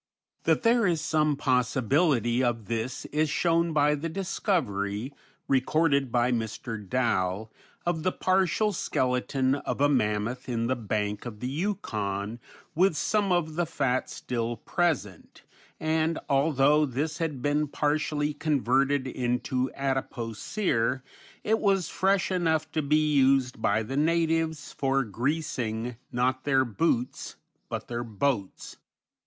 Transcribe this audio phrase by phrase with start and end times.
[0.45, 5.13] That there is some possibility of this is shown by the discovery,
[5.47, 6.83] recorded by Mr.
[6.83, 7.51] Dall,
[7.85, 12.39] of the partial skeleton of a mammoth in the bank of the Yukon
[12.73, 15.43] with some of the fat still present,
[15.79, 21.03] and although this had been partially converted into adipocere,
[21.43, 27.35] it was fresh enough to be used by the natives for greasing, not their boots,
[27.69, 28.77] but their boats.